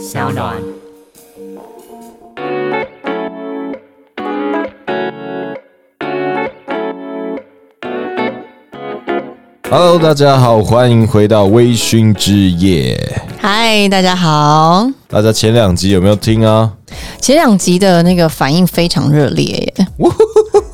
[0.00, 0.56] 小暖。
[9.68, 12.98] Hello，大家好，欢迎回到微醺之夜。
[13.38, 14.88] 嗨，大家好。
[15.06, 16.72] 大家前两集有没有听啊？
[17.20, 19.86] 前两集的那个反应非常热烈耶，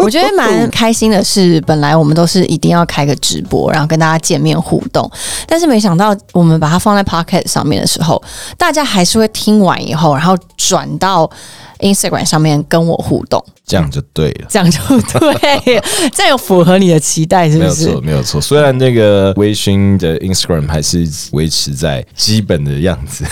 [0.07, 5.11] 我觉得蛮开心的是，本来我们都是一定要开个直播，然后跟大家见面互动，
[5.49, 8.23] 但是没想到我们把它放在 Pocket 上面的时候，
[8.57, 11.29] 大家还是会听完以后，然后转到
[11.81, 14.47] Instagram 上面跟我互动，这样就对了。
[14.49, 14.79] 这样就
[15.19, 15.83] 对，
[16.15, 18.01] 这样有符合你的期待是不是没有错，？
[18.03, 18.41] 没有错。
[18.41, 23.25] 虽然那个微醺的 Instagram 还是维持在基本的样子，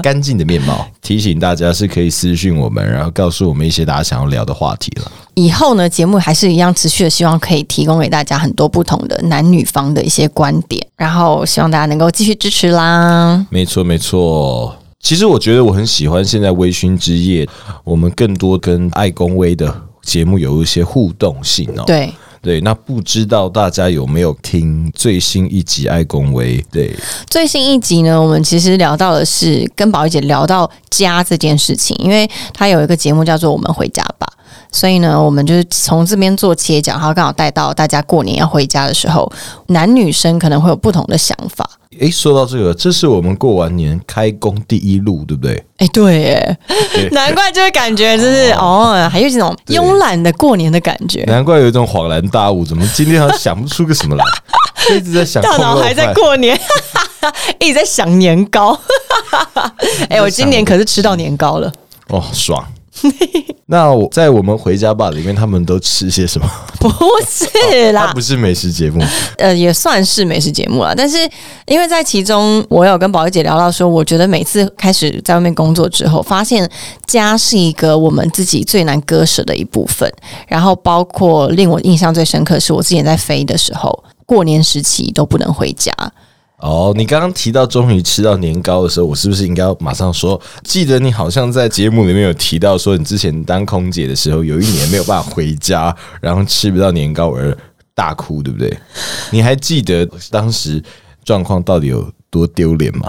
[0.00, 0.86] 干净的面貌。
[1.02, 5.10] 提醒大家是可以私讯我们，然后告诉我们一些大家想要聊的话题了。
[5.38, 13.46] 以后呢，节目还是一样持续的，希望可以提供给大家很多不同的男女方的一些观点，然后希望大家能够继续支持啦。
[13.48, 14.74] 没错，没错。
[15.00, 17.48] 其实我觉得我很喜欢现在微醺之夜，
[17.84, 21.84] 我们更多跟爱公微的节目有一些互动性哦。
[21.86, 26.60] 对，对，那不知道大家有没有听最新一集爱公微？
[26.72, 26.92] 对，
[27.30, 34.26] 最新一集呢，我们其实聊到的是跟宝仪姐聊到家这件事情，因为她有一个节目叫做《我们回家吧》，
[34.70, 39.30] 所以呢，我们就是从这边做切角，然后刚好带到大家过年要回家的时候，
[39.68, 41.68] 男女生可能会有不同的想法。
[42.00, 45.64] 诶，说到这个，这是我们过完年开工第一路，对不对？
[45.78, 46.58] 哎、对耶，
[46.92, 51.24] 对难怪就会感觉就是哦，还有这种慵懒的过年的感觉。
[51.24, 54.24] 难怪有一种恍然大悟，怎么今天好像想不出个什么来，
[54.94, 56.60] 一直在想大脑还在过年，
[57.58, 58.78] 一直在想年糕。
[60.10, 61.72] 哎、我今年可是吃到年糕了，
[62.08, 62.62] 哦，爽。
[63.70, 66.50] 那我在我们回家吧里面，他们都吃些什么？
[66.80, 66.88] 不
[67.28, 69.02] 是啦它不，是美食节目，
[69.36, 70.94] 呃，也算是美食节目啦。
[70.96, 71.18] 但是
[71.66, 76.68] 因为在其中，我有跟宝仪姐聊到说，我觉得每次开始在外面工作之后，发现
[77.06, 80.10] 家是一个我们自己最难割舍的一部分。
[80.46, 85.92] 然后包括令我印象最深刻，是我之前在飞的时候，过年时期都不能回家。
[86.58, 90.40] 哦，你刚刚提到终于吃到年糕的时候，我是不是应该要马上说？
[90.64, 97.56] 记得你好像在节目里面有提到说，你之前当空姐的时候，有一年没有办法回家，然后吃不到年糕而
[97.94, 98.76] 大哭，对不对？
[99.30, 100.82] 你还记得当时
[101.24, 103.08] 状况到底有多丢脸吗？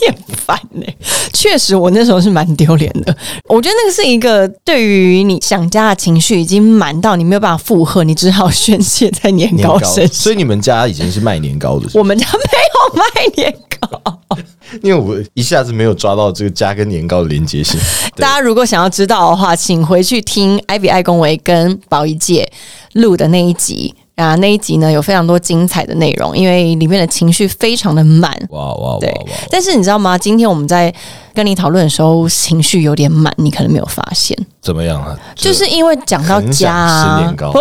[0.00, 0.86] 你 烦呢、
[1.32, 3.16] 确实，我那时候是蛮丢脸的。
[3.48, 10.08] 我觉得那个是一个对于你想家的情绪已经满到你没有办法负荷，你只好宣泄在年年糕身上。
[10.08, 13.04] 所以你们家已经是卖年糕的，是我们家没有卖
[13.36, 14.18] 年糕。
[14.82, 17.78] 因为我一下子没有抓到这个家跟年糕的连接性。
[18.16, 22.50] 大家如果想要知道的话，请回去听艾比爱公维跟宝仪姐
[22.94, 23.94] 录的那一集。
[24.22, 28.30] 啊，那一集呢有非常多精彩的内容，因为里面的情绪非常的满。
[28.50, 29.12] 哇哇哇对！，
[29.50, 30.16] 但是你知道吗？
[30.16, 30.92] 今天我们在
[31.34, 34.36] 跟你讨论的时候，情绪有点满，你可能没有发现。
[34.60, 35.18] 怎么样啊？
[35.34, 37.58] 就是因为讲到家、很想吃啊年，糕不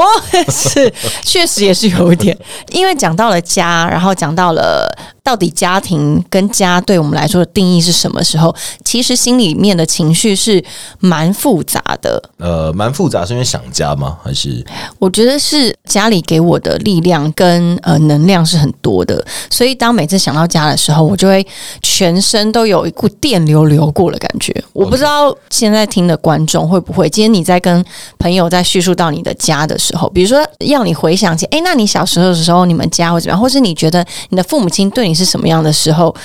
[0.51, 0.93] 是，
[1.23, 2.37] 确实也是有一点，
[2.71, 4.87] 因为讲到了家，然后讲到了
[5.23, 8.55] 到底家庭跟家对我们来说的定义是什么时候，
[8.85, 10.63] 其实心里面的情绪是
[10.99, 12.21] 蛮复杂的。
[12.37, 14.17] 呃蛮复杂，是因为想家吗？
[14.23, 14.63] 还是
[14.99, 21.45] 我觉得是家里给我的力量跟呃能量是很多的，所以当每次想到家的时候，我就会
[21.81, 24.53] 全身都有一股电流流过的感觉。
[24.73, 27.83] 我不知道现在听的观众会不会，今天你在跟
[28.17, 36.15] 朋友在叙述到你的家的时候，比如说要你回想起，哎，那你小时候的时候，你们家会怎么样，或是你觉得你的父母亲对你是什么样的时候，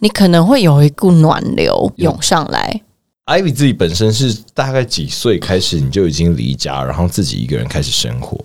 [0.00, 2.80] 你可能会有一股暖流涌上来。
[3.26, 8.36] Ivy 自己本身是大概几岁开始你就已经离家，然后自己一个人开始生活？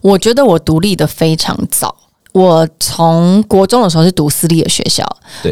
[0.00, 1.94] 我觉得我独立的非常早。
[2.36, 5.02] 我从国中的时候是读私立的学校，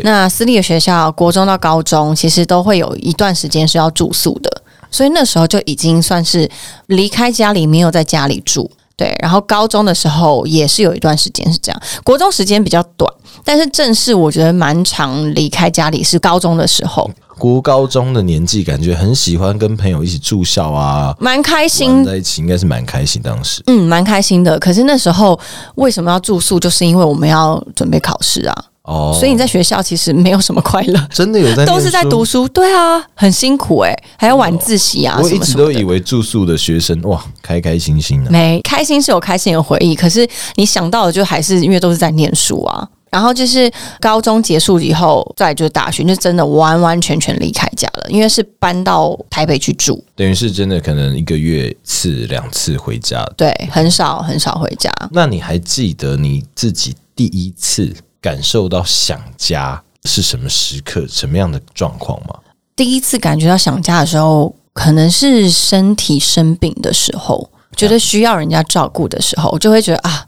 [0.03, 6.47] 那私立的学校，国中到高中其实都会有一段时间是要住宿的，所以那时候就已经算是
[6.89, 8.71] 离开家里，没有在家里住。
[8.97, 13.12] 对，然后高中的时候也是有一段时间是这样，国中时间比较短，
[13.44, 23.20] 但是正式我觉得蛮长离开家里是高中的时候，国高中的年纪，感觉很喜欢跟朋友一起住校啊，蛮开心在一起，应该是蛮开心。
[23.20, 24.56] 当时嗯，蛮开心的。
[24.61, 25.38] 可是那时候
[25.75, 26.61] 为什么要住宿？
[26.61, 32.47] 就是因为我们要准备考试啊，哦，所以你在学校其实没有什么快乐， 真的有在都是在读书。
[32.49, 35.55] 对啊，很辛苦哎、还要晚自习啊，我一直。
[35.55, 42.89] 都以为住宿的学生哇，开开心心的、没开心是有开心的回忆，可是你想到的就还是因为都是在念书啊。
[43.11, 43.71] 然后就是
[44.01, 53.25] 高中结束以后，再就是大学，就真的完完全全离开家了，因为是搬到台北去住，等于是真的可能一个月次两次回家。
[53.37, 54.91] 对，很少很少回家。
[55.13, 62.35] 那你还记得你自己第一次感受到想家是什么时刻、什么样的状况吗？
[62.75, 70.25] 第一次感觉到想家的时候，可能是身体生病的时候，觉得需要人家照顾的时候，我就会觉得啊，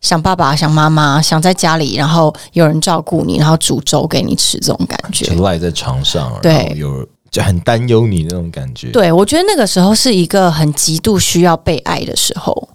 [0.00, 5.42] 想爸爸、想妈妈，想在家里，然后有人照顾你，然后煮粥给你吃，这种感觉就。
[5.42, 8.92] 赖在床上，对有就很担忧你那种感觉。
[8.92, 12.68] 对，我觉得那个时候是一个很极度需要被爱的时候。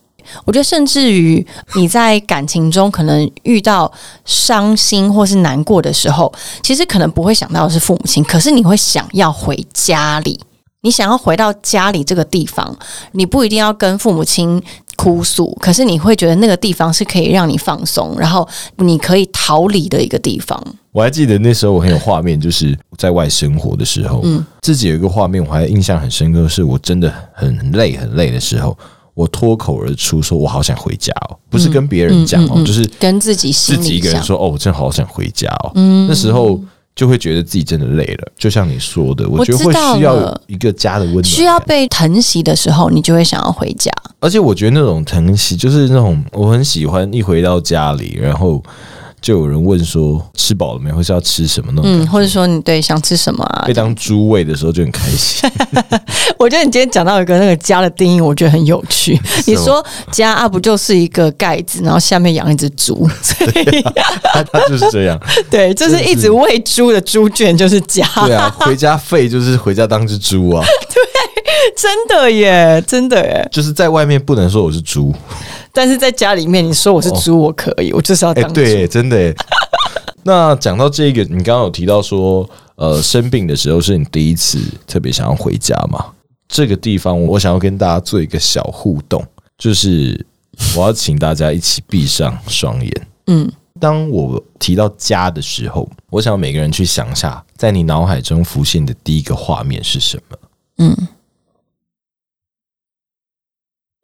[0.46, 1.46] 我觉得，甚至于
[1.76, 3.92] 你在感情中可能遇到
[4.24, 6.32] 伤心或是难过的时候，
[6.62, 10.40] 其实可能不会想到是父母亲，可是你会想要回家里，
[10.82, 12.78] 你想要回到家里这个地方，
[13.14, 14.62] 你不一定要跟父母亲
[14.96, 20.62] 哭诉，可是你会觉得那个地方是可以让你放松，然后你可以逃离的一个地方。
[20.94, 24.46] 我还记得那时候我很有画面，就是在外生活的时候，嗯。
[24.62, 28.76] 自己有一个画面，我还印象很深刻，是我真的很很累很累的时候，
[29.16, 35.72] 我脱口而出说：“我好想回家哦！”不是跟别人讲哦，嗯嗯嗯就是跟自己心自己里想，一个人说：“哦，我真的好想回家哦。
[35.76, 36.60] 嗯那时候
[36.94, 43.92] 就会觉得自己真的累了，就像你说的，我我觉得会需要一个家的温暖，需要被疼惜的时候，你就会想要回家。
[44.20, 48.62] 而且我觉得那种疼惜，就是那种我很喜欢一回到家里，然后
[49.26, 53.74] 就有人问说吃饱了没，或是要吃什么那种嗯，或者说你对想吃什么啊被？
[53.74, 55.50] 当猪喂的时候就很开心。
[56.38, 59.20] 我觉得你今天讲到一个那个家的定义，我觉得很有趣。
[59.48, 63.82] 你说家啊，不就是一个盖子，然后下面养一只猪， 所以
[64.32, 65.20] 他他就是这样，
[65.50, 70.64] 对，就是一直喂猪的猪圈就是家，对啊，回家废就是回家当只猪啊，
[70.94, 71.04] 对
[71.76, 73.50] 真的耶，真的耶。
[73.52, 75.12] 就是在外面不能说我是猪，
[75.76, 78.44] 但是在家里面，你说我是猪，我可以，我就是要哎。
[78.46, 79.36] 对，真的耶。
[80.24, 84.58] 那讲到这个，你刚刚有提到说，呃，生病的时候是你第一次
[84.88, 86.14] 特别想要回家嘛？
[86.48, 89.24] 这个地方我想要跟大家做一个小互动，
[89.58, 90.26] 就是
[90.78, 93.08] 我要请大家一起闭上双眼。
[93.28, 100.38] 嗯，当我提到家的时候，我想每个人去想一下，在你脑海中浮现的第一个画面是什么？
[100.78, 101.08] 嗯，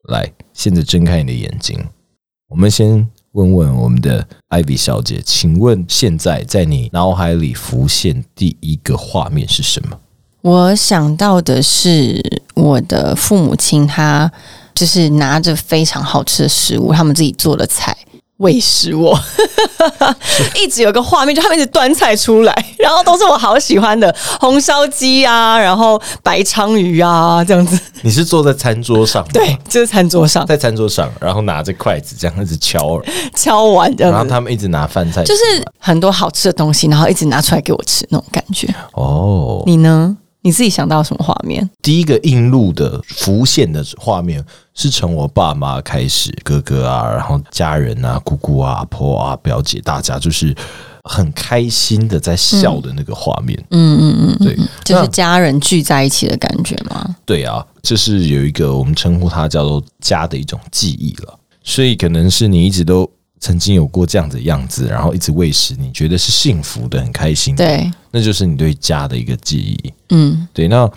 [0.09, 1.75] 来，现在睁开你的眼睛，
[2.47, 9.97] 我们先问问我们的艾比小姐，请问现在在你脑海里浮现第一个画面是什么？
[10.41, 14.31] 我想到的是我的父母亲，他
[14.75, 17.97] 就是拿着非常好吃的食物，他们自己做的菜。
[18.41, 19.17] 喂食我，
[20.59, 27.79] 一直有个画面，就他们一直端菜出来，然后都是我好喜欢的红烧鸡啊，然后白鲳鱼啊，这样子。
[28.01, 30.45] 你是坐在餐桌上吗， 对，就是餐桌上。
[30.47, 32.99] 在餐桌上，然后拿着筷子这样一直敲，
[33.35, 35.41] 敲完这然后，他们一直拿饭菜，就是
[35.77, 38.67] 很多好吃的东西，然后一直拿出来给我吃那种感觉。
[38.93, 40.17] 哦，你呢？
[40.41, 41.69] 你自己想到什么画面？
[41.81, 44.43] 第一个映入的浮现的画面
[44.73, 50.55] 是从我爸妈开始，哥哥啊，然后家人啊，姑姑啊、婆啊、表姐，大家就是
[51.03, 53.57] 很开心的在笑的那个画面。
[53.69, 57.15] 嗯嗯嗯，对，就是家人聚在一起的感觉吗？
[57.25, 61.37] 对啊，这是有一个我们称呼它叫做家的一种记忆了。
[61.63, 63.07] 所以可能是你一直都
[63.41, 69.93] 曾经有过这样的样子，然后一直喂食，你觉得是幸福的、很开心的，对，那就是你对家的一个记忆。
[70.09, 70.89] 嗯对，那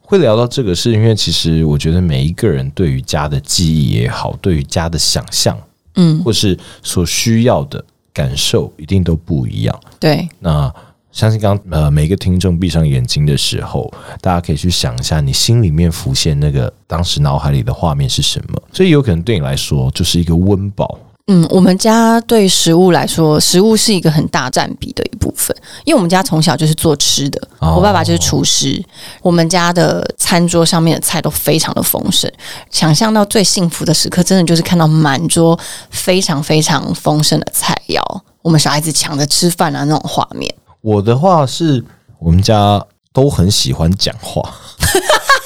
[0.00, 5.56] 会聊到这个，是因为其实我觉得每一个人对于家的记忆也好，对于家的想象，
[5.94, 7.82] 嗯，或是所需要的
[8.12, 9.80] 感受，一定都不一样。
[10.00, 10.74] 对，那
[11.12, 13.88] 相信刚呃每个听众闭上眼睛的时候，
[14.20, 18.60] 大家可以去想一下，你心里面浮现那个当时脑海里的画面是什么？
[18.72, 20.98] 所以有可能对你来说就是一个温饱。
[21.28, 28.84] 嗯，我们家对食物来说，食物是一个很大占比的一部分，因为我们家从小就是做吃的，哦我爸爸就是厨师，
[29.22, 32.30] 我们家的餐桌上面的菜都非常的丰盛。
[32.70, 35.58] 想象到最幸福的时刻，真的就是看到满桌
[35.90, 38.02] 非常非常丰盛的菜肴，
[38.42, 40.52] 我们小孩子抢着吃饭啊那种画面。
[40.80, 41.84] 我的话是
[42.18, 44.42] 我们家都很喜欢讲话，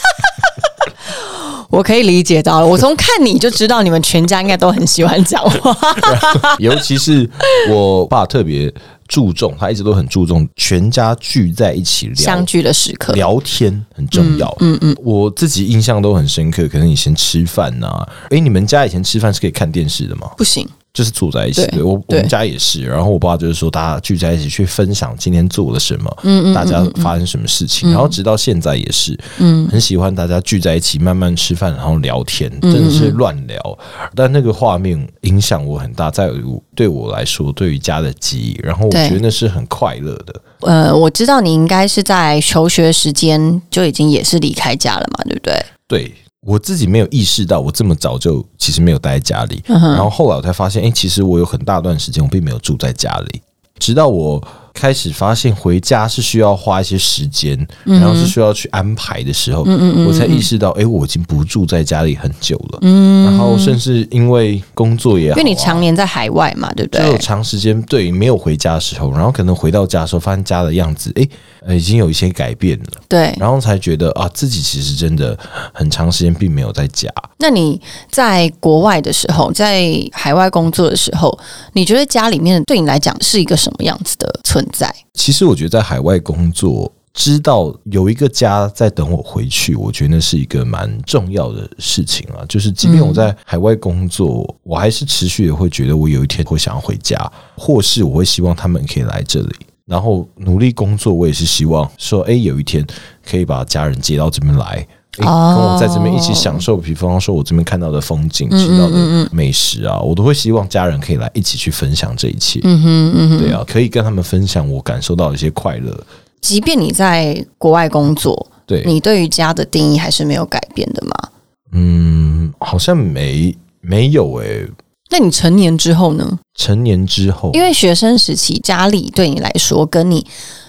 [1.71, 5.77] 我可以理解到了，我从看你就知道你们全家应该都很喜欢讲话。
[6.59, 7.29] 尤其是
[7.69, 8.73] 我爸特别
[9.09, 14.55] 注重，他一直都很注重全家聚在一起聊相聚的时刻，聊天很重要。
[14.61, 16.69] 嗯嗯，我自己印象都很深刻。
[16.69, 20.29] 可能以前吃饭呐、诶，你们家以前吃饭是可以看电视的吗？
[20.37, 21.61] 不行，就是住在一起。
[21.67, 22.83] 对对我我们家也是。
[22.87, 27.91] 然后我爸就是说，大家聚在一起去分享今天做了什么，嗯嗯，大家发生什么事情。
[27.91, 33.79] 然后直到现在也是，嗯，很喜欢大家聚在一起慢慢吃饭，然后聊天，真的是乱聊。
[34.15, 38.59] 但那个画面影响我很大，在我对我来说，对于家的记忆。
[38.63, 40.41] 然后我觉得那是很快乐的。
[40.61, 45.67] 呃，我知道你应该是在求学时间就已经也是离开家了嘛，对不对？
[45.87, 46.15] 对
[46.47, 49.61] 我自己没有意识到，我这么早就其实没有待在家里。
[49.67, 53.43] 然后后来我才发现，哎、其实我有很大段时间我并没有住在家里，
[53.81, 54.41] 直到我
[54.77, 59.63] 开始发现回家是需要花一些时间，然后是需要去安排的时候，
[60.07, 62.79] 我才意识到，哎，我已经不住在家里很久了。
[62.83, 67.19] 嗯，然后甚至因为工作也好、啊，因为你常年在海外嘛，对不对就有对？
[67.19, 71.27] 长时间对没有回家的时候，然后可能回到家的时候，发现家的样子，哎、
[71.67, 73.35] 呃已经有一些改变了，对。
[73.39, 75.37] 然后才觉得啊，自己其实真的
[75.73, 77.11] 很长时间并没有在家。
[77.39, 77.81] 那你
[78.11, 81.37] 在国外的时候，在海外工作的时候，
[81.73, 84.95] 你觉得家里面对你来讲是一个什么样子的存在？
[85.15, 92.45] 其实我觉得在海外工作，知道有一个家在等我回去，我觉得那是一个蛮重要的事情啊。
[92.49, 97.17] 就是即便我在海外工作，我还是持续的会觉得我有一天会想要回家，
[97.57, 99.55] 或是我会希望他们可以来这里。
[99.87, 102.85] 然后努力工作，我也是希望说，哎，有一天
[103.25, 104.85] 可以把家人接到这边来，
[105.25, 112.61] 跟我在这边一起享受，比方说我这边看到的风景、吃到的美食啊，我都会希望家人可以来一起去分享这一切。
[112.65, 113.39] 嗯哼嗯哼。
[113.39, 115.99] 对啊，可以跟他们分享我感受到的一些快乐。
[116.41, 121.31] 即便你在国外工作，对，你对于家的定义还是没有改变的吗？
[121.73, 124.69] 嗯，好像没没有诶、
[125.11, 126.39] 那你成年之后呢？
[126.55, 130.25] 成年之后，因为学生时期家里对你来说，跟你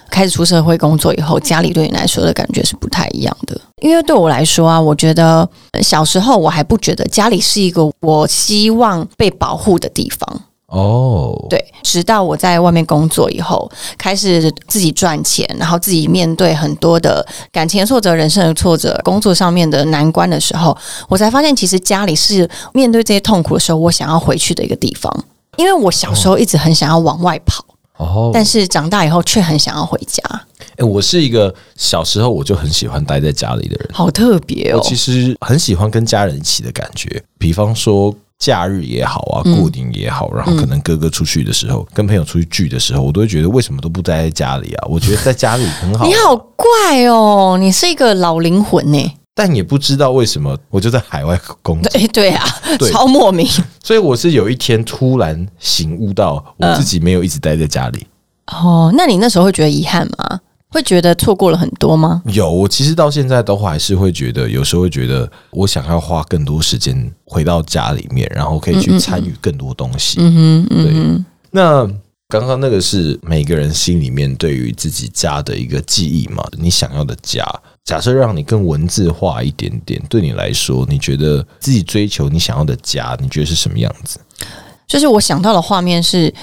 [0.09, 3.59] 开始出社会工作以后，家里对你来说的感觉是不太一样的。
[3.81, 10.41] 因为对我来说啊，我觉得呃小时候我还不觉得家里是一个我希望被保护的地方。
[10.67, 25.23] 哦，对，直到我在外面工作以后，开始自己赚钱，然后自己面对很多的感情的挫折、人生的挫折、工作上面的难关的时候，我才发现，其实家里是面对这些痛苦的时候，我想要回去的一个地方。
[25.55, 27.63] 因为我小时候一直很想要往外跑，
[27.97, 30.23] 哦，但是长大以后却很想要回家，
[30.77, 34.83] 诶我是一个小时候我就很喜欢待在家里的人，好特别哦我。
[34.83, 38.15] 其实很喜欢跟家人一起的感觉，比方说。
[38.39, 44.87] 假日也好啊，嗯过年也好，然后可能哥哥出去的时候，跟朋友出去聚的时候，我都会觉得为什么都不待在家里啊？
[44.87, 49.13] 我觉得在家里很好，你好怪哦，你是一个老灵魂呢。
[49.38, 52.44] 但也不知道为什么我就在海外工作，对 对啊，
[52.79, 53.48] 对超莫名
[53.84, 58.08] 所以我是有一天突然醒悟到，我自己没有一直待在家里。
[58.48, 58.91] 哦。
[58.98, 60.39] 那你那时候会觉得遗憾吗？
[60.70, 62.24] 会觉得错过了很多吗？
[62.25, 70.17] 有，我其实到现在都还是会觉得，有时候会觉得我想要花更多时间回到家里面，然后可以去参与更多东西。
[70.20, 71.88] 嗯哼，嗯对哼，那
[72.27, 76.44] 刚刚那个是每个人心里面对于自己家的一个记忆嘛？
[76.58, 77.46] 你想要的家，
[77.88, 84.20] 假设让你更文字化一点点，对你来说，你觉得自己追求你想要的家，你觉得是什么样子？
[84.86, 86.34] 就是我想到的画面是，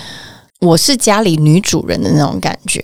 [0.61, 2.83] 我是家里女主人的那种感觉，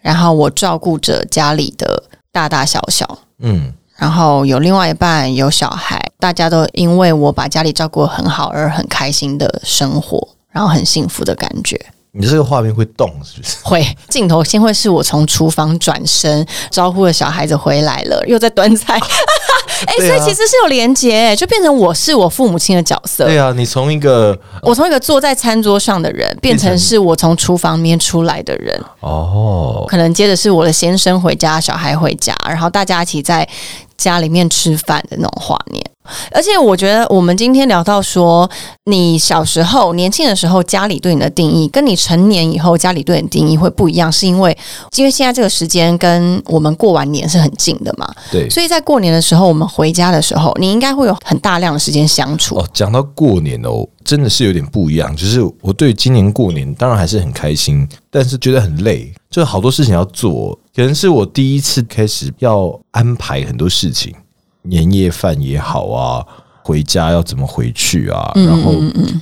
[0.00, 2.02] 然后我照顾着家里的
[2.32, 11.80] 大大小小，嗯，然后有另外一半有小孩，大家都因为我把家里照顾得很好而很开心的生活，然后很幸福的感觉。
[12.12, 13.56] 你这个画面会动是不是？
[13.62, 18.98] 会镜头先会是我从厨房转身招呼了小孩子回来了，又在端菜，
[19.86, 23.26] 哎、所以其实是有连结，就变成我是我父母亲的角色。
[23.26, 28.84] 对啊，你从一个我从一个坐在餐桌上的人，变成是我从厨房里面出来的人。
[29.00, 33.48] 哦，可能接着是我的先生回家，小孩回家，然后大家一起在
[33.96, 35.84] 家里面吃饭的那种画面。
[36.30, 38.48] 而且我觉得我们今天聊到说，
[38.84, 44.56] 你小时候年轻的时候家里对你的定义，跟你成年以后家里对你的定义会不一样，是因为
[44.96, 48.48] 因为现在这个时间跟我们过完年是很近的嘛，对。
[48.50, 52.56] 所以在过年的时候，我们回家的时候，你应该会有很大量的时间相处。
[52.56, 55.14] 哦，讲到过年哦，真的是有点不一样。
[55.16, 60.58] 就是我对今年过年当然还是很开心，但是觉得很累，就是好多事情要做。
[60.74, 64.14] 可能是我第一次开始要安排很多事情，
[64.62, 66.24] 年夜饭也好啊，
[66.62, 68.74] 回家要怎么回去啊，然后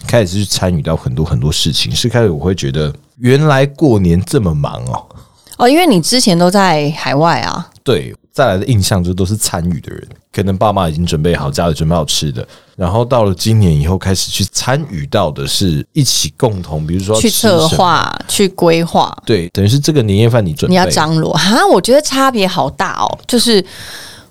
[0.06, 1.94] 开始去参与到很多很多事情。
[1.94, 5.06] 是开始我会觉得，原来过年这么忙哦。
[5.58, 19.12] 哦，因为你之前都在海外啊，对，再来的印象就都是参与的人，可能爸妈已经准备好，家里准备好吃的，然后到了今年以后开始去参与到的是一起共同，比如说去策，划、去规划。
[19.26, 23.18] 对，等于是这个年夜饭你准备，你要张罗哈，我觉得差别好大哦。
[23.26, 23.64] 就是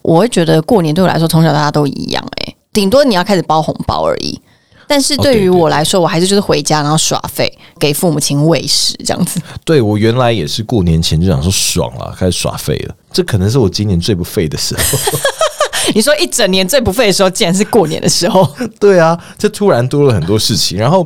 [0.07, 4.39] 我会觉得过年对我来说，从小到大都一样、欸，顶多你要开始包红包而已。
[4.87, 9.37] 但是对于哦对对我来说，我还是就是回家然后耍废，给父母亲喂食这样子。
[9.65, 14.97] 对我原来也是过年前就想说爽了，开始耍废了，这可能是我今年最不废的时候。
[15.93, 18.49] 你说一整年最不废的时候，竟然是过年的时候。
[18.79, 21.05] 对啊，这突然多了很多事情，然后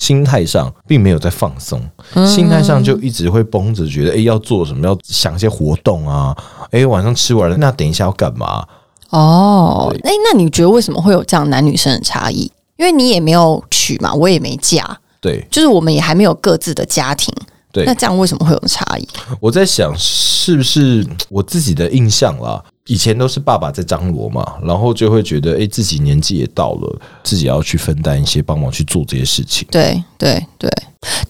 [0.00, 1.80] 心态上并没有在放松，
[2.26, 6.36] 心态上就一直会绷着，觉得诶要做什么，要想一些活动啊，
[6.72, 8.66] 诶晚上吃完了，那等一下要干嘛？
[9.10, 12.50] 哦，哎，那你觉得为什么会有这样男女生的差异？
[12.76, 17.32] 因为你也没有娶嘛，我也没嫁，对，就是我们也还没有各自的家庭。
[17.72, 19.06] 对那这样为什么会有差异？
[19.38, 22.62] 我在想，是不是我自己的印象啦？
[22.86, 29.68] 以前都是爸爸在张罗嘛，然后就会觉得，哎、自己年纪也到了，自己要去分担一些，帮忙去做这些事情。
[29.70, 30.68] 对对对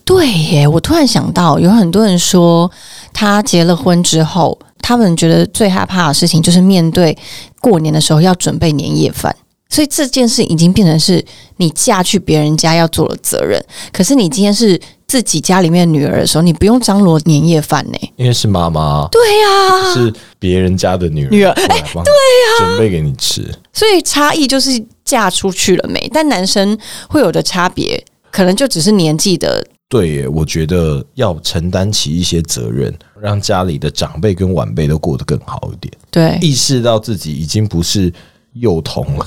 [0.07, 0.67] 对耶！
[0.67, 2.71] 我突然想到，有很多人说，
[3.13, 7.17] 他结了婚之后，他们觉得最害怕的事情就是面对
[7.61, 9.35] 过年的时候要准备年夜饭。
[9.71, 11.25] 所以这件事已经变成是
[11.57, 17.99] 你嫁去别人家要做的责任，可是你今天是自己家里面的女儿的时候，你不用张罗年夜饭呢。
[18.17, 21.55] 因为是妈妈，对呀、是别人家的女儿，女儿。
[21.55, 23.49] 过来帮 对呀、准备给你吃。
[23.73, 24.71] 所以差异就是
[25.05, 26.11] 嫁出去了没？
[26.13, 26.77] 但男生
[27.09, 38.13] 会有的差别，可能就只是年纪的对耶，我觉得要承担起一些责任，让家里的长辈跟晚辈都过得更好一点，对，意识到自己已经不是
[38.55, 39.27] 幼童了。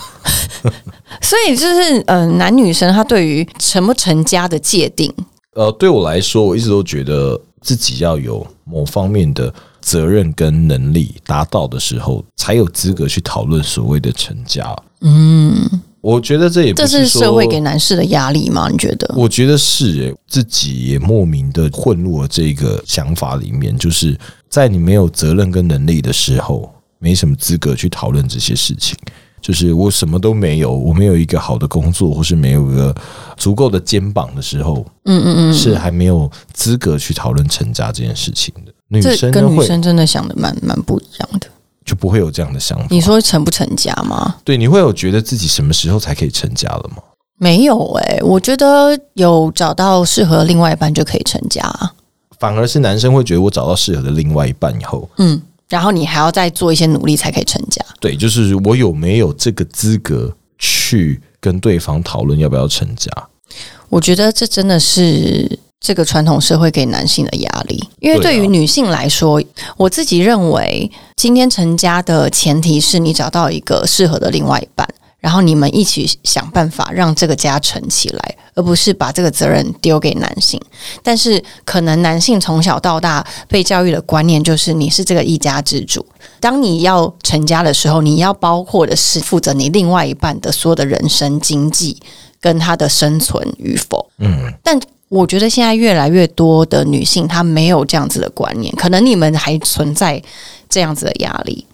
[1.22, 5.14] 所以就是呃，男女生他对于成不成家的界定，
[5.56, 14.74] 呃，对我来说，我一直都觉得自己要有某方面的责任跟能力达到的时候，才有资格去讨论所谓的成家。
[15.02, 18.70] 嗯，我觉得这也不这是说社会给男士的压力吗？
[18.72, 19.14] 你觉得？
[19.18, 24.18] 我觉得是诶、自己也莫名的混入了这个想法里面，就是
[24.50, 26.73] 在你没有责任跟能力的时候，
[27.04, 28.98] 没什么资格去讨论这些事情。
[29.42, 32.96] 就是我什么都没有，我没有一个好的工作，或是没有一个
[33.36, 38.72] 足够的肩膀的时候，嗯嗯嗯，是还没有资格去讨论成家这件事情的。
[38.88, 41.48] 女生跟女生真的想的蛮蛮不一样的。
[41.84, 42.88] 就不会有这样的想法。
[42.90, 44.38] 你说成不成家吗？
[44.46, 47.04] 对，你会有觉得自己什么时候才可以成家了吗？
[47.38, 51.92] 没有诶、我觉得有找到适合另外一半就可以成家啊。
[52.40, 55.42] 反而是男生会觉得我找到适合的另外一半以后，嗯，
[55.74, 57.84] 然后你还要再做一些努力才可以成家。
[58.00, 63.12] 对，就是我有没有这个资格去跟对方讨论要不要成家？
[63.90, 69.42] 我觉得这真的是这个传统社会给男性的压力，因为对于女性来说，
[69.76, 74.88] 我自己认为，今天成家的前提是你找到一个适合的另外一半，
[75.24, 80.60] 然后你们一起想办法让这个家成起来，而不是把这个责任丢给男性。
[81.02, 86.06] 但是，可能男性从小到大被教育的观念就是你是这个一家之主。
[86.42, 91.98] 当你要成家的时候，你要包括的是负责你另外一半的所有的人生经济
[92.42, 94.06] 跟他的生存与否。
[94.18, 100.22] 嗯，但我觉得现在越来越多的女性她没有这样子的观念，可能你们还存在
[100.68, 101.66] 这样子的压力。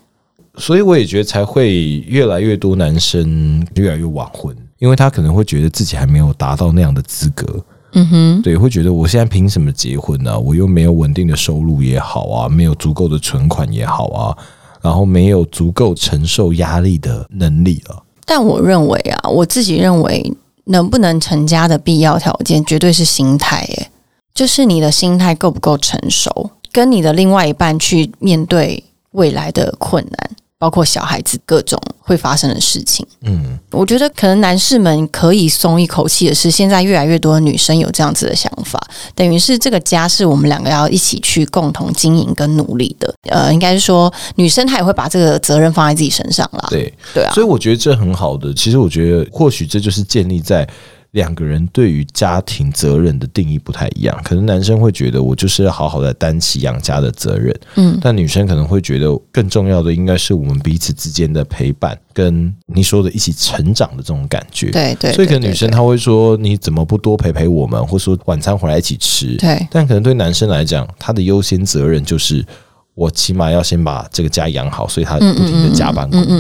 [0.59, 7.63] 所以我也觉得才会越来越多男生越来越晚婚，因为他可能会觉得自己还没有达到那样的资格。
[7.93, 14.37] 嗯哼，对，会觉得我现在凭什么结婚呢、我又没有稳定的收入也好啊，没有足够的存款也好啊，
[14.81, 18.03] 然后没有足够承受压力的能力了。
[18.25, 20.31] 但我认为啊，我自己认为
[20.65, 23.61] 能不能成家的必要条件，绝对是心态。
[23.61, 23.89] 诶，
[24.35, 33.07] 就是你的心态够不够成熟，跟你的另外一半去面对未来的困难，包括小孩子各种会发生的事情。
[33.21, 38.77] 嗯，我觉得可能男士们可以松一口气的是，现在越来越多的女生有这样子的想法，
[39.15, 43.13] 等于是这个家是我们两个要一起去共同经营跟努力的。
[43.29, 46.67] 呃，应该是说女生她也会把这个责任放在自己身上啦。
[46.69, 48.53] 对，对啊所，以我觉得这很好的。
[48.53, 50.67] 其实我觉得，或许这就是建立在
[51.11, 54.19] 两个人对于家庭责任的定义不太一样。
[54.23, 64.69] 可能男生会觉得我就是要好好的担起养家的责任，嗯，但女生可能会觉得更重要的应该是我们彼此之间的陪伴，跟你说的一起成长的这种感觉。
[64.71, 72.45] 对对，所以可能女生她会说：“你怎么不多陪陪我们，或者说晚餐回来一起吃？”对但可能对男生来讲，他的优先责任就是
[72.99, 76.38] 我起码要先把这个家养好，所以他不停的加班工作。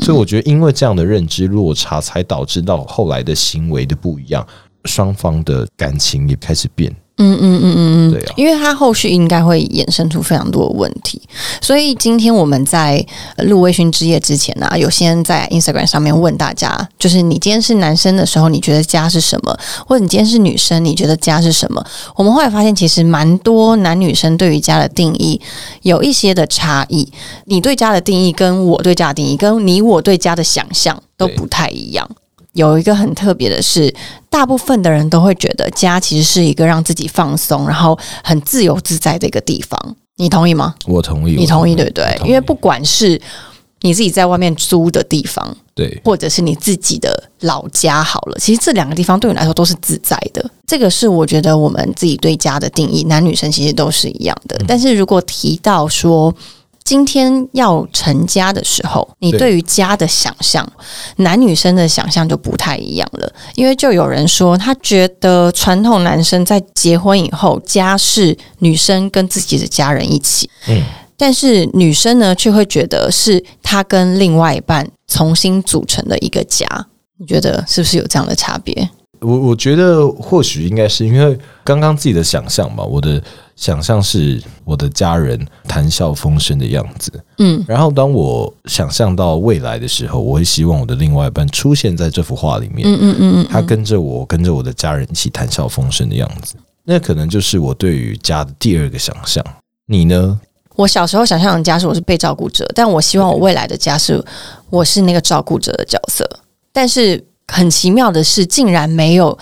[0.00, 4.46] 所以我觉得，因为这样的认知落差，才导致到后来的行为的不一样，
[4.86, 6.90] 双方的感情也开始变。
[7.18, 11.20] 嗯嗯嗯嗯嗯，对啊因为它后续应该会衍生出非常多的问题，
[11.60, 13.04] 所以今天我们在
[13.36, 19.58] 呃录微醺之夜之前呢、有些人在 Instagram 上面问大家，就是你今天是男生的时候，你觉得家是什么？
[19.86, 21.84] 或者你今天是女生，你觉得家是什么？
[22.14, 25.40] 我们后来发现，其实蛮多男女生对于家的定义
[25.82, 27.08] 有一些的差异。
[27.46, 32.08] 你对家的定义跟我对家的定义，跟你我对家的想象都不太一样。
[32.54, 33.94] 有一个很特别的是，
[34.30, 39.96] 大部分的人都会觉得家其实是一个让自己放松，然后很自由自在的一个地方。
[40.16, 40.74] 你同意吗？
[40.86, 43.20] 我同意，你同意对不对因为不管是
[43.82, 50.44] 你自己在外面租的地方，对或者是你自己的老家好了，其实这两个地方对你来说都是自在的。
[50.66, 54.60] 这个是我觉得我们自己对家的定义，男女生其实都是一样的。
[54.66, 56.34] 但是如果提到说
[56.88, 60.66] 今天要成家的时候，你对对于家的想象，
[61.16, 63.30] 男女生的想象就不太一样了。
[63.56, 70.82] 因为就有人说，他觉得传统男生在结婚以后，家是女生跟自己的家人一起，嗯
[71.18, 76.66] 但是女生呢，却会觉得是她跟另外一半重新组成的一个家。
[77.18, 78.88] 你觉得是不是有这样的差别？
[79.20, 83.22] 我我觉得或许应该是因为刚刚自己的想象吧，我的
[83.58, 99.44] 想象是我的家人谈笑风生的样子，嗯然后当我想象到未来的时候，我会希望我的另外一半出现在这幅画里面，嗯嗯嗯嗯，他跟着我，跟着我的家人一起谈笑风生的样子，那可能就是我对于家的第二个想象。
[99.86, 100.40] 你呢？
[100.76, 104.24] 我小时候想象的家是我是被照顾者，但我希望我未来的家是
[104.70, 106.24] 我是那个照顾者的角色。
[106.72, 109.36] 但是很奇妙的是，竟然没有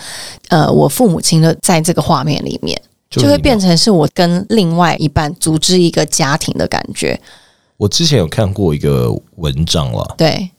[0.48, 2.80] 呃我父母亲的在这个画面里面，
[3.22, 7.20] 就会变成成是我跟另外一半组织一个家庭的感觉。
[7.76, 10.50] 我之前有看过一个文章了，对，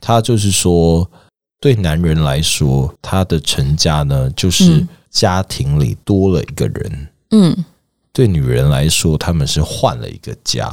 [0.00, 1.08] 他就是说，
[1.60, 6.90] 对男人来说，他的成家呢，就是嗯家庭里多了一个人；
[7.30, 7.64] 嗯，
[8.12, 10.72] 对女人来说，他们是换了一个家。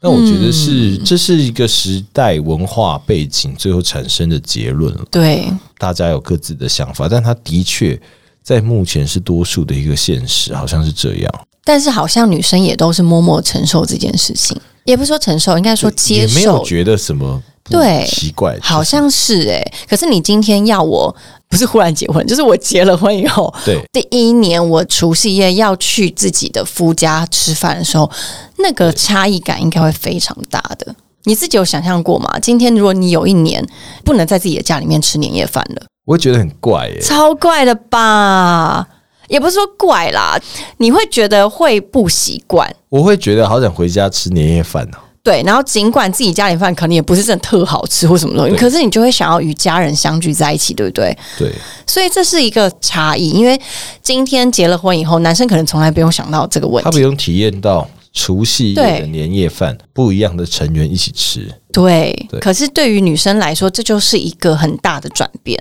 [0.00, 5.04] 那我觉得是，这是一个时代文化背景最后产生的结论了。
[5.10, 7.98] 对，大家有各自的想法，但他的确
[8.44, 11.46] 在目前是多数的一个现实，好像是这样。
[11.64, 14.54] 但是好像女生也都是默默承受这件事情，
[14.84, 16.62] 也不是说承受，应该说接也没有。
[16.62, 21.16] 觉得什么对奇怪，好像是诶、可是你今天要我
[21.48, 28.10] 不是忽然结婚，就是我结了婚以后，对第一年我除夕夜要去自己的夫家吃饭的时候，
[28.58, 30.94] 那个差异感应该会非常大的。
[31.22, 32.38] 你自己有想象过吗？
[32.42, 33.66] 今天如果你有一年
[34.04, 38.86] 不能在自己的家里面吃年夜饭了，我会觉得很怪耶、超怪的吧？
[39.28, 40.38] 也不是说怪啦，
[40.76, 42.70] 你会觉得会不习惯。
[42.90, 44.98] 我会觉得好想回家吃年夜饭哦。
[45.22, 51.16] 对，然后尽管自己家里饭可能也不是真的特好吃或什么东西，可是你就会想要与家人相聚在一起，对不对？
[51.38, 51.50] 对，
[51.86, 53.58] 所以这是一个差异，因为
[54.02, 56.84] 今天结了婚以后，男生可能从来不用想到这个问题。
[56.84, 65.58] 他不用体验到除夕夜的年夜饭，不一样的成员一起吃，对，对可是对于女生来说，这就是一个很大的转变。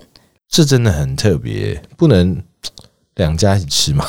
[0.53, 2.39] 这真的很特别，不能
[3.15, 4.05] 两家一起吃嘛？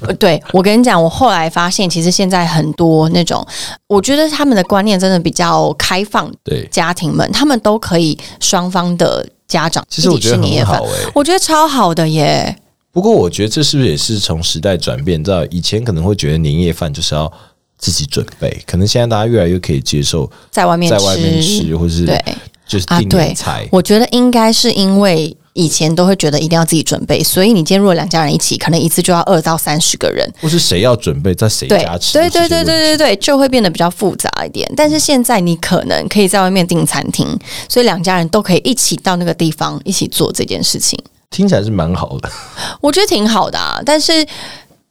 [0.00, 3.46] 呃，对我跟你讲，我后来发现，其实现在很多那种，
[3.86, 12.56] 我觉得他们的观念真的比较开放，对，家庭们他们都可以双方的家长其实我一起觉得很吃年夜饭好，哎、我觉得超好的耶。
[12.90, 15.20] 不过我觉得这是不是也是从时代转变？
[15.20, 17.32] 你知道以前可能会觉得年夜饭就是要
[17.78, 22.20] 自己准备，可能现在大家越来越可以接受在外面在外面吃，或是对
[22.66, 23.68] 就是订菜。
[23.70, 32.12] 我觉得应该是因为以前都会觉得一定要自己准备，所以你今天如果两家人一起，可能一次就要二到三十个人，或是谁要准备在谁家吃？
[32.12, 34.70] 对对对对对，对对，就会变得比较复杂一点。
[34.76, 37.38] 但是现在你可能可以在外面订餐厅，
[37.68, 40.98] 所以两家人都可以一起到那个地方一起做这件事情，
[41.30, 42.28] 听起来是蛮好的。
[42.80, 43.80] 我觉得挺好的啊。
[43.86, 44.26] 但是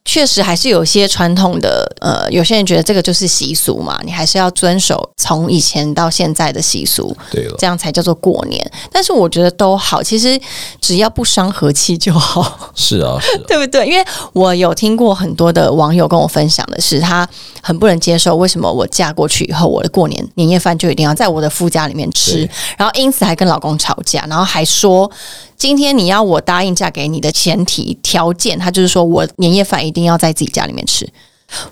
[0.06, 8.72] 确实还是有些传统的，呃，有些人觉得这个就是习俗嘛，你还是要遵守从以前到现在的习俗，对了，这样才叫做过年。
[8.92, 10.40] 但是我觉得都好，其实
[10.82, 12.72] 只要不伤和气就好。
[12.76, 13.88] 是啊， 是啊，对不对？
[13.88, 17.28] 因为我有听过很多的网友跟我分享的是，他
[17.62, 25.10] 很不能接受为什么我嫁过去以后，我的过年年夜饭就一定要在我的夫家里面吃，然后因此还跟老公吵架，然后还说。
[25.64, 31.08] 今天你要我答应嫁给你的前提条件，他就是说我年夜饭一定要在自己家里面吃。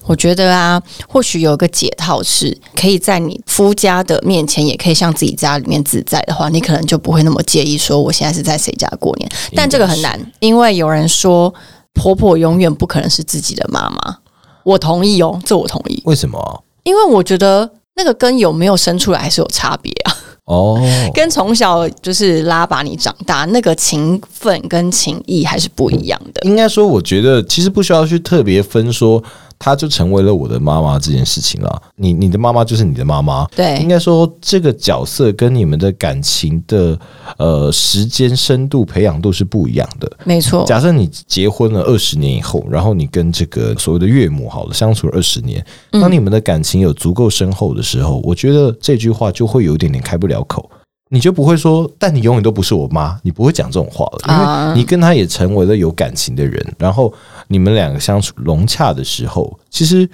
[0.05, 9.29] 我觉得啊，或许有个解套是，可以在你夫家的面前，也可以像自己家里面自在的话，你可能就不会那么介意说我现在是在谁家过年。
[9.53, 11.53] 但这个很难，因为有人说
[11.93, 14.19] 婆婆永远不可能是自己的妈妈。
[14.63, 16.63] 我同意哦，这我同意，为什么啊？
[16.83, 20.15] 因为我觉得那个跟有没有生出来还是有差别啊，
[20.51, 20.77] 哦，
[21.13, 26.41] 跟从小就是拉把你长大那个情分跟情谊还是不一样的。
[26.43, 29.23] 应该说，我觉得其实不需要去特别分说，
[29.63, 31.81] 她就成为了我的妈妈这件事情了。
[31.95, 36.99] 你你的妈妈就是你的妈妈，对应，该说这个角色跟你们的感情的
[37.37, 40.11] 呃时间深度培养度是不一样的。
[40.23, 50.67] 没错，假设你结婚了二十年以后，然后你跟这个所谓的岳母好了相处了二十年，嗯当你们的感情有足够深厚的时候，我觉得这句话就会有一点点开不了口。
[51.13, 57.13] 你就不会说，但你永远都不是我妈，你不会讲这种话了，因啊为你跟她也成为了有感情的人，然后
[57.49, 60.09] 你们两个相处融洽的时候，其实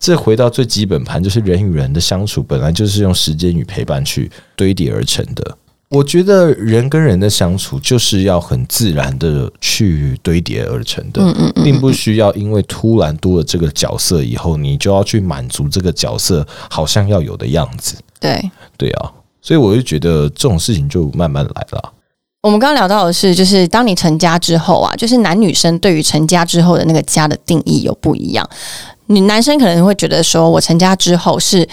[0.00, 5.56] 这回到最基本盘，就是人与人的相处本来就是用时间与陪伴去堆叠而成的。
[5.88, 11.22] 我觉得人跟人的相处就是要很自然的去堆叠而成的，
[11.62, 17.96] 并不需要因为突然多了这个角色以后，你就要去满足这个角色好像要有的样子。
[18.18, 18.50] 对。
[18.76, 21.92] 对啊，所以我就觉得这种事情就慢慢来了。
[22.42, 28.48] 我们刚刚聊到的是，就是当你成家之后啊，就是男女生对于成家之后的那个家的定义有不一样。
[29.06, 31.68] 你男生可能会觉得说，我成家之后是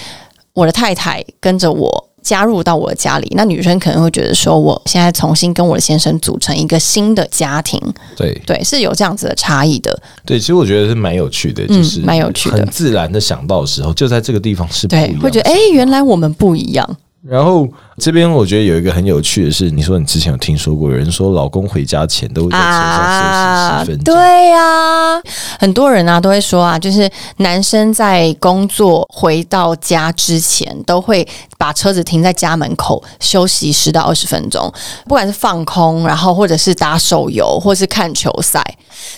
[0.53, 7.81] 我的太太跟着我加入到我的家里，那女生可能会觉得说，我现在重新跟我的先生组成一个新的家庭，
[8.15, 9.99] 对对，是有这样子的差异的。
[10.23, 15.13] 对，其实我觉得是蛮有趣的，嗯就是蛮有趣的很自然的想到的时候，就在这个地方是不一样，的。
[15.13, 16.97] 对会觉得哎、诶原来我们不一样。
[17.21, 25.21] 然后这边我觉得有一个很有趣的是，你说你之前有听说过有人说老公回家前都会在车上休息十分钟，啊对呀、
[25.59, 31.27] 很多人啊都会说啊，就是男生在工作回到家之前，都会
[31.57, 34.71] 把车子停在家门口休息十到二十分钟，
[35.03, 38.63] 不管是放空，然后或者是打手游，或是看球赛，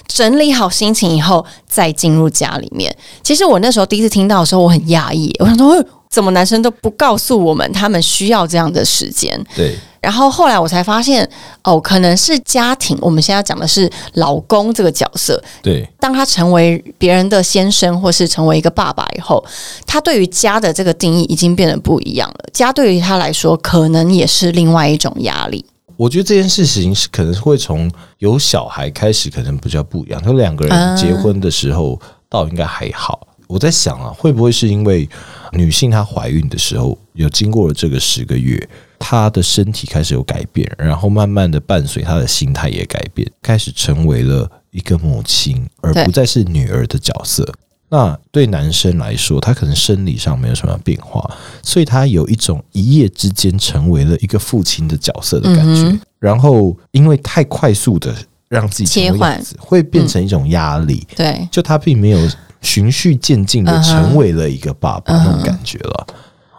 [0.08, 2.94] 整理好心情以后再进入家里面。
[3.22, 5.86] 其实我那时候第一次听到的时候，我很讶异，我想说。
[6.12, 9.42] 呃怎么男生都不告诉我们，他们需要这样的时间？
[9.56, 11.28] 对然后后来我才发现，
[11.64, 12.98] 哦，可能是家庭。
[13.00, 19.44] 我们现在讲的是老公这个角色，对当他成为别人的先生，或是成为一个爸爸以后，
[19.86, 22.50] 他对于家的这个定义已经变得不一样了。
[22.52, 25.64] 家对于他来说，可能也是另外一种压力。
[25.96, 30.22] 我觉得这件事情是可能会从有小孩开始，可能比较不一样。
[30.22, 33.28] 他两个啊人结婚的时候，倒应该还好。
[33.52, 35.08] 我在想啊，会不会是因为
[35.52, 47.46] 女性她怀孕的时候有经过了这个十个月，她的身体开始有改变，然后慢慢的伴随她的心态也改变，开始成为了一个母亲，而不再是女儿的角色。
[47.90, 51.30] 那对男生来说，他可能生理上没有什么变化，
[51.62, 55.90] 所以他有一种一夜之间成为了一个父亲的角色的感觉。
[55.90, 58.16] 嗯然后因为太快速的
[58.48, 61.06] 让自己切换，会变成一种压力。
[61.16, 62.20] 对，就他并没有
[62.62, 66.08] 循序渐进的成为了一个爸爸那种感觉了。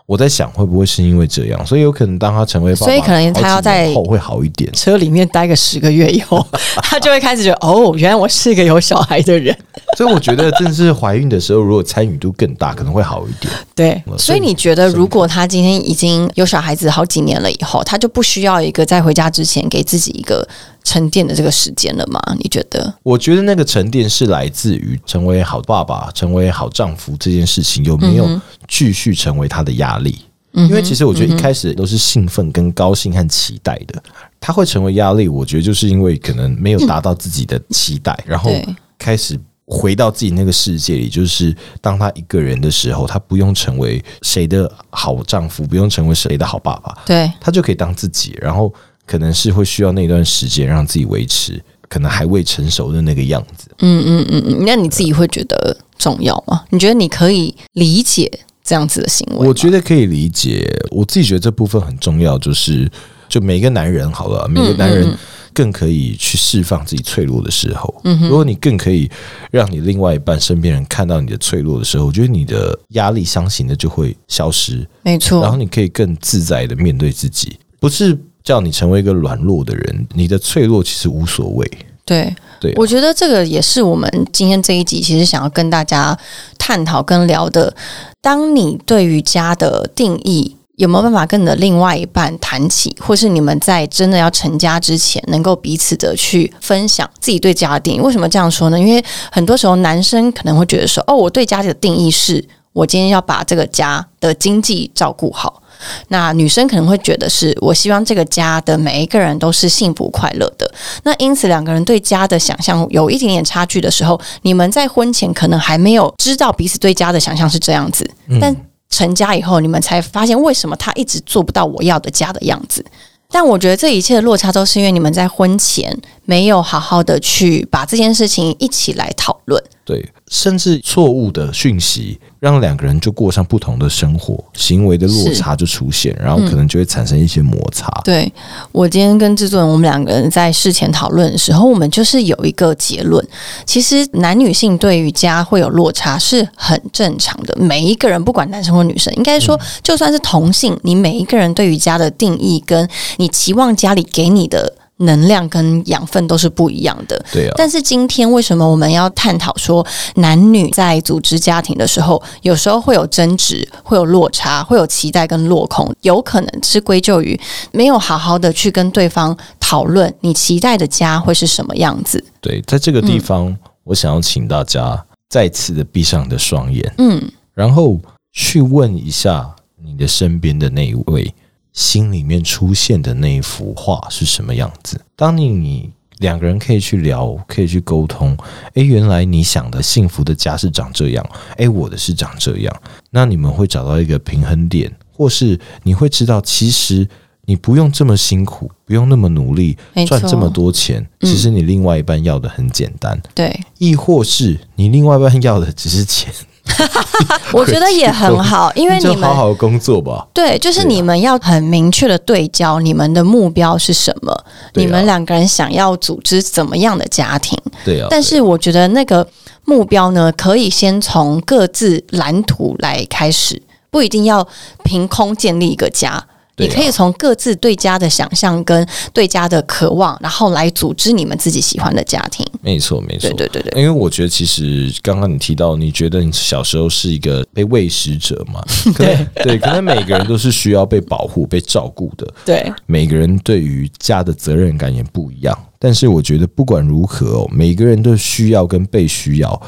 [0.05, 4.71] 我在想，会不会是因为这样，所以有可能当他成为爸爸，所以可能他要在好几年后会好一点。
[4.73, 6.45] 车里面待个十个月以后，
[6.83, 9.57] 他就会开始觉得，哦，原来我是一个有小孩的人。
[9.97, 13.51] 所以我觉得，正是怀孕的时候，如果参与度更大，可能会好一点。
[13.75, 20.47] 对，所以你觉得，如果他今天已经有小孩子好几年了以后，他就不需要一个在回家之前给自己一个
[20.85, 22.21] 沉淀的这个时间了吗？
[22.38, 22.92] 你觉得？
[23.03, 30.18] 我觉得那个沉淀是来自于成为好爸爸、成为好丈夫这件事情有没有继续成为他的压力。
[30.55, 34.03] 嗯因为其实我觉得一开始都是兴奋、跟高兴和期待的，
[34.38, 35.27] 他会成为压力。
[35.27, 38.51] 我觉得就是因为可能没有达到自己的期待，然后
[38.99, 41.09] 开始回到自己那个世界里。
[41.09, 48.37] 就是当他一个人的时候，他不用成为谁的好丈夫，不用成为谁的好爸爸，对，他就可以当自己。
[48.38, 48.71] 然后
[49.07, 53.69] 可能是会需要那段时间让自己维持可能还未成熟的那个样子。
[53.81, 56.65] 嗯嗯嗯嗯，那你自己会觉得重要吗？
[56.71, 58.31] 你觉得你可以理解
[58.65, 59.47] 这样子的行为？
[59.47, 62.91] 我觉得可以理解，我自己觉得这部分很重要，就是
[63.29, 65.15] 就每个男人好了，每个男人
[65.53, 67.95] 更可以去释放自己脆弱的时候。
[68.05, 69.11] 嗯如果你更可以
[69.51, 81.70] 让你另外一半身边人看到你的脆弱的时候，我觉得你的压力相形的就会消失，没错，然后你可以更自在的面对自己，不是叫你成为一个软弱的人，你的脆弱其实无所谓。
[82.05, 86.18] 对，对啊、我觉得这个也是我们今天这一集其实想要跟大家
[86.59, 87.72] 探讨跟聊的。
[88.20, 98.00] 当你对于家的定义有没有办法跟你的另外一半谈起，或是你们在真的要成家之前，能够彼此的去分享自己对家的定义？
[98.00, 98.78] 为什么这样说呢？
[98.78, 105.62] 因为很多时候男生可能会觉得说，哦，我对家的定义是我今天要把这个家的经济照顾好。
[106.09, 110.73] 那女生可能会觉得是我希望这个家的每一个人都是幸福快乐的。
[111.05, 118.09] 那因此两个人对家的想象有一点点差距的时候，你们在婚前可能还没有知道彼此对家的想象是这样子，
[118.40, 118.55] 但
[118.90, 122.85] 成家以后，你们才发现为什么他一直做不到我要的家的样子。
[123.31, 129.64] 但我觉得这一切的落差都是因为你们在婚前没有好好的去把这件事情一起来讨论。
[129.87, 137.87] 对，甚至错误的讯息，让两个人就过上不同的生活，行为的落差就出现，然后可能就会产生一些摩擦。
[138.03, 138.33] 对
[138.73, 143.23] 我今天跟制作人，我们两个人在事前讨论的时候，我们就是有一个结论：
[143.66, 147.55] 其实男女性对于家会有落差是很正常的。
[147.61, 154.73] 每一个人，不管男生或女生，应该说，就算是同性，你每一个人对于家的定义，跟你期望家里给你的。
[155.03, 157.25] 能量跟养分都是不一样的。
[157.33, 159.87] 对啊，但是今天为什么我们要探讨说
[160.17, 167.38] 男女在组织家庭的时候，有时候会有争执，会有落差，会有期待跟落空，有可能是归咎于
[167.73, 172.25] 没有好好的去跟对方讨论你期待的家会是什么样子。
[172.41, 177.23] 对，在这个地方，我想要请大家再次的闭上你的双眼，嗯，
[177.55, 178.01] 然后
[178.33, 179.49] 去问一下
[179.83, 181.33] 你的身边的那一位，
[181.73, 185.01] 心里面出现的那一幅画是什么样子。
[185.17, 188.37] 当你你两个人可以去聊，可以去沟通，
[188.75, 197.09] 诶，原来你想的幸福的家是长这样，诶，我的是长这样，那你们会找到一个平衡点，或是你会知道，其实
[197.47, 201.29] 你不用这么辛苦，不用那么努力赚这么多钱，嗯。
[201.29, 206.33] 其实你另外一半要的很简单，对，亦或是你另外一半要的只是钱，
[207.53, 210.27] 我觉得也很好，因为你们好好工作吧。
[210.33, 214.33] 对，就是你们要很明确的对焦，你们的目标是什么？
[214.33, 214.44] 啊
[214.75, 217.59] 你们两个人想要组织怎么样的家庭？
[217.85, 219.27] 对啊，但是我觉得那个
[219.64, 224.46] 目标呢，可以先从各自蓝图来开始，不一定要
[224.85, 226.25] 凭空建立一个家。
[226.57, 232.47] 你可以从各自对家的想象跟对家的渴望，然后来组织你们自己喜欢的家庭。
[232.61, 233.49] 没错没错对。
[233.49, 238.62] 对对对，因为我觉得，其实刚刚你提到，你觉得你小时候是一个被喂食者嘛？
[238.97, 242.27] 对 对，可能每个人都是需要被保护、被照顾的。
[242.45, 249.62] 对每个人对于家的责任感也不一样，但是我觉得不管如何哦，每个人都需要跟被需要，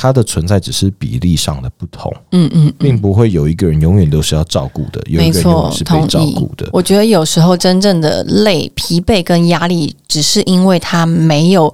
[0.00, 6.66] 它的存在只是比例上的不同，嗯嗯，并不会有一个人永远都是要照顾的，有一个人永远是，被同照顾的。
[6.72, 11.72] 我觉得有时候真正的累、疲惫跟压力，只是因为他没有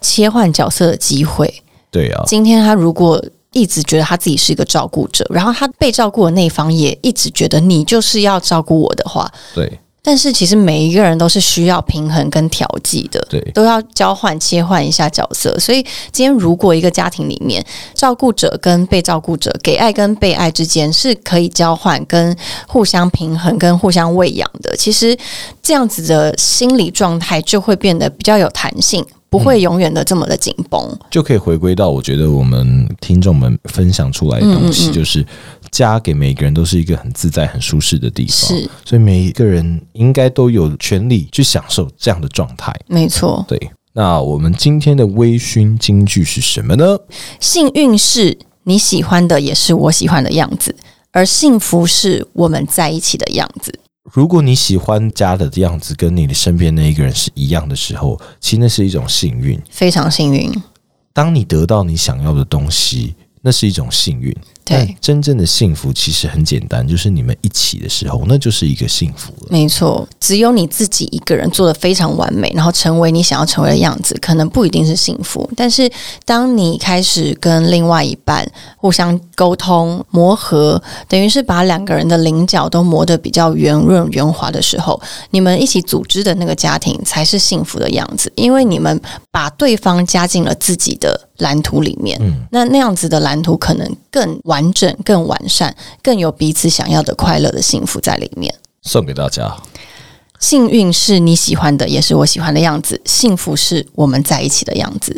[0.00, 1.62] 切换角色的机会。
[1.92, 13.20] 对啊，今天他如果一直觉得他自己是一个照顾者，然后他被照顾的那一方也一直觉得你就是要照顾我的话，对但是其实每一个人都是需要平衡跟调剂的。
[13.28, 22.36] 对都要交换切换一下角色，所以今天如果一个家庭里面，照顾者跟被照顾者、给爱跟被爱之间是可以交换、跟
[22.66, 25.16] 互相平衡、跟互相喂养的，其实
[25.62, 30.98] 这样子的心理状态就会变得比较有弹性，不会永远的这么的紧绷。
[31.10, 35.24] 就可以回归到我觉得我们听众们分享出来的东西，就是
[35.70, 42.74] 家给每个人都是一个很自在、很舒适的地方，是所以每一个人应该都有权利去享受这样的状态。
[42.86, 46.98] 没错，对，那我们今天的微醺金句是什么呢？
[47.38, 50.74] 幸运是你喜欢的，也是我喜欢的样子，
[51.12, 53.78] 而幸福是我们在一起的样子。
[54.12, 59.60] 如果你喜欢家的样子跟你的身边那一个人是一样的时候，其实那是一种幸运。
[59.70, 60.52] 非常幸运，
[61.12, 64.34] 当你得到你想要的东西，那是一种幸运。
[64.70, 69.48] 对但真正的幸福其实很简单，就是你们一起的时候，那就是一个幸福了。
[69.50, 75.48] 没错，只有你自己一个人做的非常完美，然后成为你想要成为的样子，可能不一定是幸福。
[75.56, 75.90] 但是
[76.24, 89.00] 当你开始跟另外一半互相沟通、磨合，等于是把两个人的棱角都磨得比较圆润、圆滑的时候，你们一起组织的那个家庭才是幸福的样子，因为你们
[89.32, 92.16] 把对方加进了自己的蓝图里面。
[92.22, 98.54] 嗯那那样子的蓝图可能更完整、更完善、更有彼此想要的快乐的幸福在里面。
[98.82, 99.54] 送给大家。
[100.38, 105.14] 幸运是你喜欢的，也是我喜欢的样子；幸福是我们在一起的样子。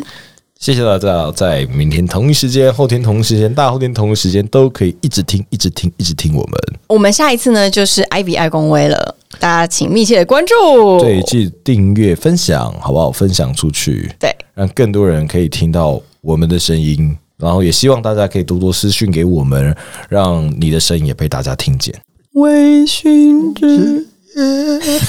[0.59, 6.79] 谢谢大家，在明天同一时间、后天同一时间、大后天同一时间都可以一直听、一直听、一直听我们。
[6.87, 10.99] 我们下一次呢，就是艾比爱公威了，大家请密切的关注。
[10.99, 13.11] 对，记得订阅、分享，好不好？
[13.11, 17.17] 分享出去，对，让更多人可以听到我们的声音。
[17.37, 19.75] 然后也希望大家可以多多私讯给我们，
[20.09, 21.93] 让你的声音也被大家听见。
[22.33, 24.99] 微醺之夜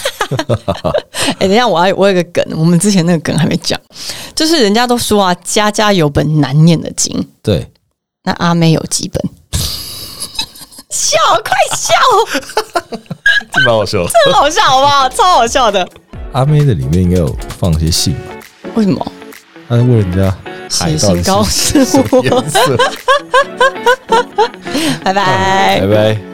[1.39, 3.81] 哎、等一下，我要我有个梗，我们之前那个梗还没讲，
[4.35, 7.71] 就是人家都说啊，家家有本难念的经，对，
[8.25, 9.23] 那阿妹有几本？
[10.91, 11.95] 笑，快笑，
[13.51, 14.05] 这蛮好笑。
[14.27, 15.09] 很好笑，好不好？
[15.09, 15.89] 超好笑的。
[16.33, 18.21] 阿妹的里面应该有放一些信吧？
[18.75, 19.13] 为什么？
[19.69, 20.37] 他问人家
[20.71, 22.77] 海写到底是什么我颜色？
[25.03, 26.34] 拜拜拜拜。